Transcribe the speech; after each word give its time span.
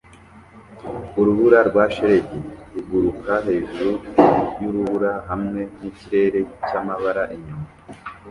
Urubura 1.19 1.59
rwa 1.69 1.85
shelegi 1.93 2.39
ruguruka 2.73 3.33
hejuru 3.47 3.93
yurubura 4.61 5.11
hamwe 5.29 5.61
nikirere 5.79 6.39
cyamabara 6.67 7.23
inyuma 7.35 7.67